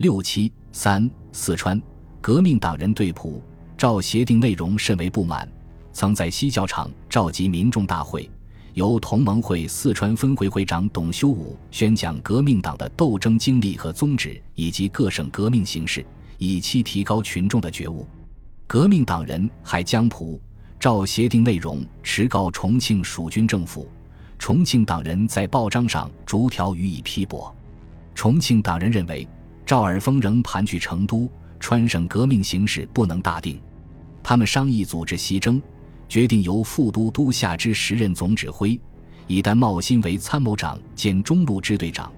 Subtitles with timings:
[0.00, 1.78] 六七三四川
[2.22, 3.42] 革命党人对普
[3.76, 5.46] 赵协定内容甚为不满，
[5.92, 8.30] 曾在西教场召集民众大会，
[8.72, 16.02] 由同盟会四川分会会长董修武宣讲革命党的斗争经历和宗旨，以及各省革命形势，
[16.38, 18.08] 以期提高群众的觉悟。
[18.66, 20.40] 革命党人还将普
[20.78, 23.86] 赵协定内容持告重庆蜀军政府，
[24.38, 27.54] 重庆党人在报章上逐条予以批驳。
[28.14, 29.28] 重庆党人认为。
[29.70, 31.30] 赵尔丰仍盘踞成都，
[31.60, 33.62] 川省革命形势不能大定。
[34.20, 35.62] 他们商议组织西征，
[36.08, 38.76] 决定由副都督下之时任总指挥，
[39.28, 42.12] 以丹茂新为参谋长兼中路支队长，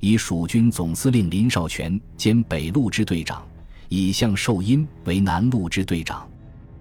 [0.00, 3.42] 以蜀军总司令林绍全兼北路支队长，
[3.88, 6.28] 以向寿荫为南路支队长。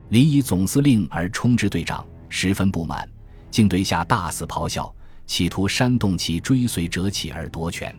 [0.10, 3.10] 林以总司令而充之队长，十分不满，
[3.50, 4.94] 竟对下大肆咆哮，
[5.26, 7.96] 企图煽动其追随者起而夺权。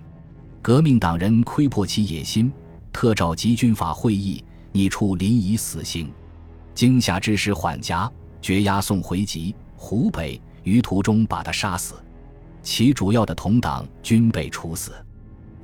[0.61, 2.53] 革命党人窥破其野心，
[2.93, 6.13] 特召集军法会议，拟处临沂死刑。
[6.75, 8.11] 惊吓之时缓颊，
[8.43, 11.95] 决押送回籍湖北，于途中把他杀死。
[12.63, 14.93] 其主要的同党均被处死。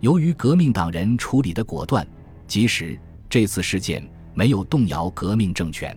[0.00, 2.06] 由于革命党人处理的果断
[2.46, 5.96] 及时，这次事件没有动摇革命政权。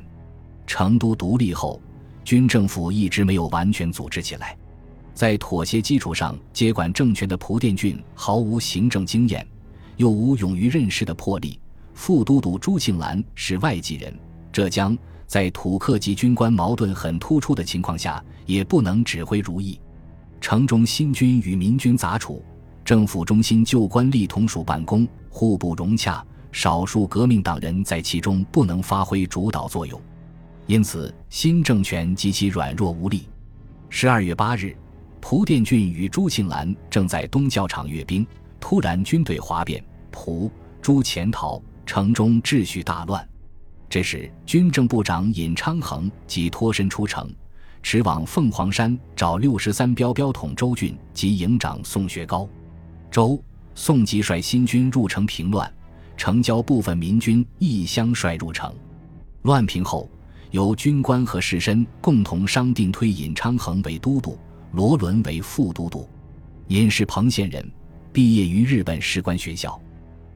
[0.66, 1.80] 成都独立后，
[2.23, 4.58] 军政府一直没有完全组织起来。
[5.18, 9.44] 在妥协基础上接管政权的蒲殿俊毫无行政经验，
[9.96, 11.59] 又无勇于任事的魄力。
[11.96, 14.16] 副都督朱庆澜是外籍人，
[14.52, 19.80] 浙江在土客及军官矛盾很突出的情况下，也不能指挥如意。
[20.40, 22.46] 城中新军与民军杂处，
[22.86, 30.00] 政府中心旧官吏同属办公，互不融洽，少数革命党人在其中不能发挥主导作用，
[30.68, 33.28] 因此新政权极其软弱无力。
[33.90, 34.78] 十二月八日。
[35.20, 38.26] 蒲殿俊与朱庆澜正在东教场阅兵，
[38.60, 40.50] 突然军队哗变，蒲
[40.82, 43.28] 朱潜逃，城中秩序大乱。
[43.90, 47.30] 这时，军政部长尹昌衡即脱身出城，
[47.82, 52.47] 驰往凤凰山找六十三标标统周俊及营长宋学高。
[53.09, 53.41] 周
[53.75, 55.72] 宋即率新军入城平乱，
[56.16, 58.74] 城郊部分民军亦相率入城。
[59.44, 60.09] 乱平后，
[60.52, 64.38] 由军官和士绅共同商定推尹昌衡为都督。
[64.72, 66.07] 罗伦为副都督，
[66.67, 67.66] 尹是彭县人，
[68.11, 69.79] 毕业于日本士官学校。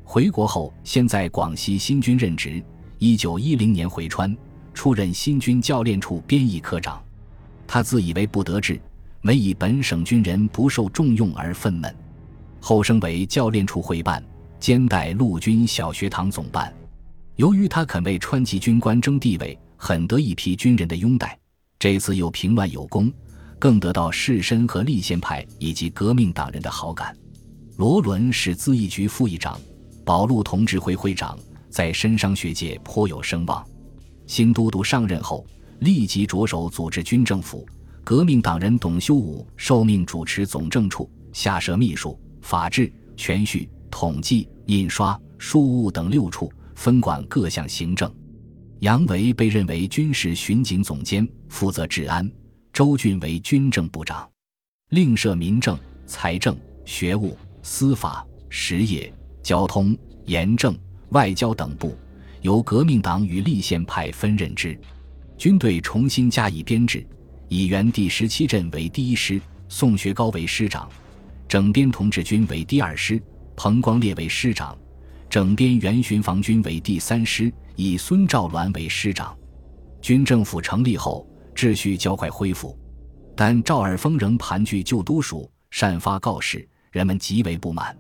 [0.04, 2.64] 回国后，先在广西新军任职。
[2.98, 4.36] 一九一零年回川，
[4.74, 7.02] 出任新军教练处编译科长。
[7.68, 8.80] 他自以为不得志，
[9.22, 11.94] 每以本省军人不受重用而愤懑。
[12.60, 14.24] 后升为教练处会办，
[14.60, 16.74] 兼代陆军小学堂总办。
[17.38, 21.38] 由于他肯为川籍军官争地位，很得一批军人的拥戴。
[21.80, 23.12] 这次又平乱有功。
[23.62, 27.16] 更得到士绅和立宪派以及革命党人的好感。
[27.78, 29.62] 罗伦是资义局副议长，
[30.04, 31.38] 保路同志会会长，
[31.70, 33.64] 在绅商学界颇有声望。
[34.26, 35.46] 新都督上任后，
[35.82, 37.64] 立即着手组织军政府。
[38.04, 48.12] 革命党人董修武受命主持总政处，下设秘书、法制、全序、统计、印刷、书务等六处，分管各项行政。
[48.80, 52.28] 杨维被任为军事巡警总监，负责治安。
[52.74, 54.30] 周俊为军政部长，
[54.92, 59.96] 另设民政、财政、学务、司法、实业、交通、
[60.26, 60.78] 盐政、
[61.10, 61.98] 外交等部，
[62.40, 64.80] 由革命党与立宪派分任之。
[65.38, 67.06] 军队重新加以编制，
[67.50, 70.88] 以原第十七镇为第一师，宋学高为师长；
[71.50, 73.22] 整编同志军为第二师，
[73.58, 74.74] 彭光烈为师长；
[75.30, 79.38] 整编原巡防军为第三师，以孙兆銮为师长。
[80.02, 81.28] 军政府成立后。
[81.62, 82.76] 秩序较快恢复，
[83.36, 87.96] 但赵尔丰仍盘踞旧都署，擅发告示，人们极为不满。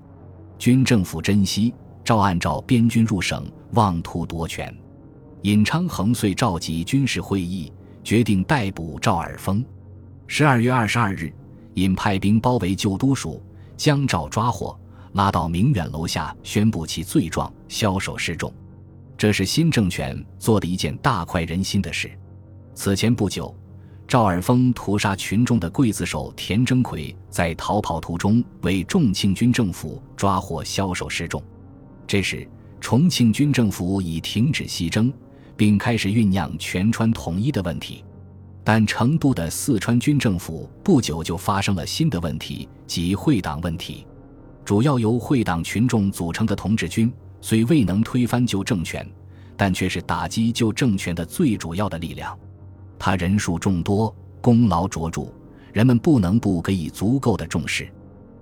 [0.58, 1.72] 军政府珍惜
[2.04, 4.76] 赵按照边军入省，妄图夺权。
[5.44, 7.72] 尹昌衡遂召集军事会议，
[8.04, 9.64] 决定逮捕赵尔丰。
[10.26, 11.32] 十二月二十二日，
[11.76, 13.40] 尹派兵包围旧都署，
[13.78, 14.76] 将赵抓获，
[15.14, 18.52] 拉到明远楼下，宣布其罪状，枭首示众。
[19.16, 22.10] 这是新政权做的一件大快人心的事。
[22.74, 23.54] 此前不久，
[24.08, 31.42] 赵尔丰屠杀群众的刽子手田征奎在逃跑途中为重庆军政府抓获枭首示众。
[32.08, 32.48] 这时，
[32.80, 35.14] 重庆军政府已停止西征，
[35.56, 38.04] 并开始酝酿全川统一的问题。
[38.64, 44.06] 但成都的四川军政府不久就发生了新的问题，即会党问题。
[44.64, 49.08] 主要由会党群众组成的同志军，虽未能推翻旧政权，
[49.58, 52.38] 但却是打击旧政权的最主要的力量。
[53.04, 55.26] 他人数众多，功劳卓著，
[55.74, 57.92] 人们不能不给予足够的重视。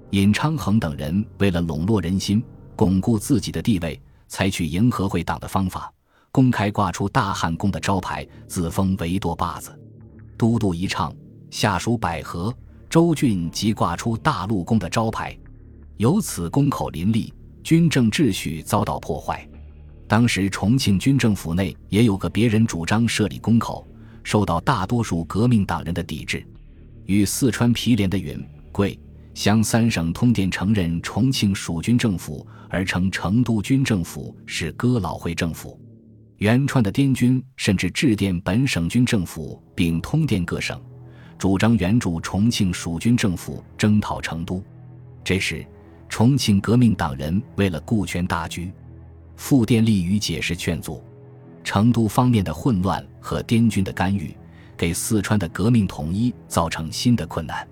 [0.09, 2.43] 尹昌衡等人为了笼络人心，
[2.75, 3.97] 巩固自己的地位，
[4.27, 5.89] 采取迎合会党的方法，
[6.29, 9.71] 公开挂出大汉宫的招牌，自封维多坝子。
[10.35, 11.15] 都督一唱，
[11.49, 12.53] 下属百合、
[12.89, 15.39] 州郡即挂出大陆宫的招牌，
[15.95, 17.33] 由此宫口林立，
[17.63, 19.47] 军政秩序遭到破坏。
[20.05, 23.87] 当时重庆军政府内也有个别人主张设立宫口，
[24.29, 26.45] 受到大多数革命党人的抵制。
[27.07, 28.39] 与四川毗连的云
[28.71, 28.95] 贵。
[29.33, 35.79] 湘三省通电承认重庆蜀军政府，而称成都军政府是哥老会政府。
[36.37, 40.79] 元川的滇军甚至致电本省军政府，并通电各省，
[41.37, 44.61] 主张援助重庆蜀军政府征讨成都。
[45.23, 45.65] 这时，
[46.07, 48.71] 重庆革命党人为了顾全大局，
[49.37, 51.01] 复电力予解释劝阻。
[51.69, 54.35] 成都方面的混乱和滇军的干预，
[54.75, 57.67] 给四川的革命统一造成新的困难。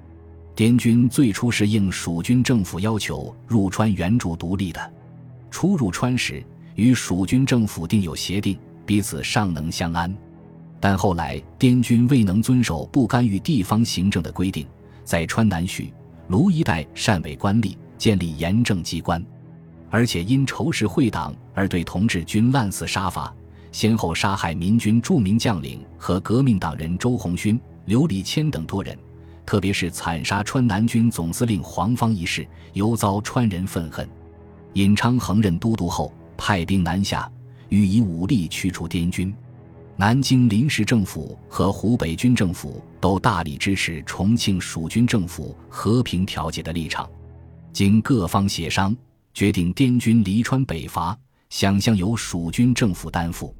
[0.53, 4.93] 滇军最初是应蜀军政府要求入川援助独立的，
[5.49, 6.45] 初入川时
[6.75, 8.55] 与蜀军政府订有协定，
[8.85, 10.15] 彼此尚能相安。
[10.79, 14.67] 但后来滇军未能遵守不干预地方行政的规定，
[15.03, 15.91] 在川南徐
[16.27, 19.25] 卢一带擅委官吏，建立严政机关，
[19.89, 23.33] 而且因仇视会党而对同志军滥肆杀伐，
[23.71, 28.97] 先后杀害民军著名将领和革命党人周鸿勋、刘礼谦等多人。
[29.45, 34.07] 特别是惨杀川南军总司令黄芳一事，尤遭川人愤恨。
[34.73, 37.31] 尹昌衡任都督后，派兵南下，
[37.69, 39.33] 欲以武力驱除滇军。
[39.95, 47.09] 南京临时政府和湖北军政府都大力支持重庆蜀军政府和平调解的立场。
[47.71, 48.95] 经各方协商，
[49.33, 51.17] 决定滇军离川北伐，
[51.49, 53.55] 想象由蜀军政府担负。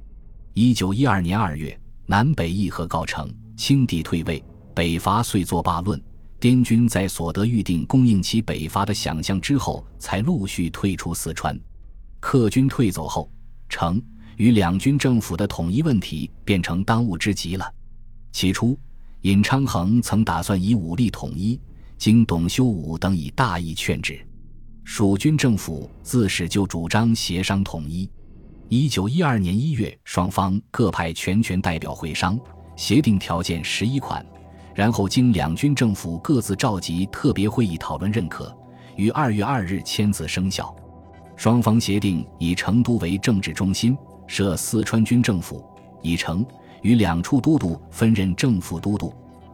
[0.54, 4.44] 一九一二年二月，南北议和告成，清帝退位。
[4.74, 6.00] 北伐遂作罢论，
[6.40, 11.60] 滇军在所得预定供应其北伐的想象之后，才陆续退出四川。
[12.20, 13.32] 客军退走后，
[13.70, 14.02] 成
[14.36, 17.74] 与两军政府的统一问题变成当务之急了。
[18.34, 18.78] 起初，
[19.22, 21.60] 尹昌衡曾打算以武力统一，
[21.98, 24.27] 经董修武等以大义劝止。
[24.90, 28.10] 蜀军政府自始就主张协商统一。
[28.70, 32.40] 一九一二年一月，双方各派全权代表会商，
[32.78, 34.26] 协定条件十一款。
[34.74, 38.58] 然后经两军政府各自召集特别会议讨论认可，
[38.96, 40.74] 于二月二日签字生效。
[41.36, 43.96] 双方协定以成都为政治中心，
[44.26, 45.62] 设四川军政府；
[46.02, 46.46] 以成
[46.82, 49.10] 与两处都督分任正副都督；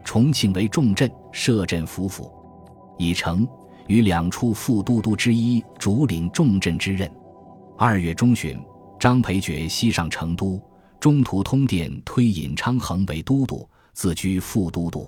[0.05, 2.31] 重庆为重镇，设镇抚府；
[2.99, 3.47] 以成
[3.87, 7.09] 与两处副都督之一主领重镇之任。
[7.77, 8.59] 二月中旬，
[8.99, 10.61] 张培爵西上成都，
[10.99, 13.67] 中途通电推尹昌衡为都督。
[13.95, 15.07] 自居副都督。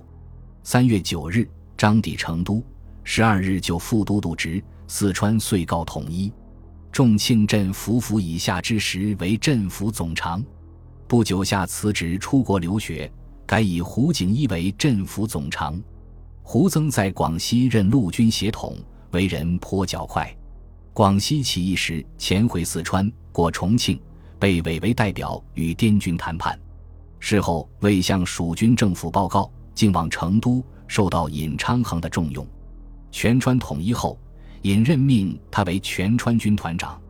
[0.62, 2.64] 三月九日，张抵成都，
[3.04, 4.64] 十二日就副都督职。
[4.88, 6.32] 四川遂告统一。
[6.92, 10.46] 重庆镇府府以下之时为镇抚总长。
[11.08, 13.12] 不久下辞职出国留学，
[13.48, 15.82] 改以胡景一为镇抚总长。
[16.48, 18.78] 胡曾在广西任陆军协统，
[19.10, 20.32] 为人颇较快。
[20.94, 24.00] 广西起义时潜回四川，过重庆，
[24.38, 26.58] 被委为代表与滇军谈判。
[27.20, 32.46] 事后未向蜀军政府报告，竟往成都，受到尹昌衡的重用。
[33.12, 34.16] 全川统一后，
[34.62, 37.02] 尹任命他为全川军团长。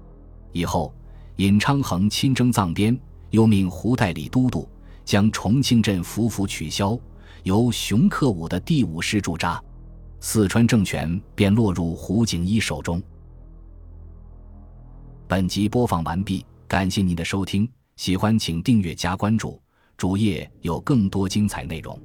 [0.53, 0.93] 以后，
[1.35, 2.97] 尹昌衡亲征藏边，
[3.31, 4.65] 又命胡代理都督，
[5.03, 6.97] 将重庆镇府府取消，
[7.43, 9.61] 由熊克武的第五师驻扎，
[10.19, 13.01] 四川政权便落入胡景一手中。
[15.27, 19.61] 本集播放完毕，感谢您的收听，喜欢请订阅加关注。
[19.97, 21.97] 主页有更多精彩内容。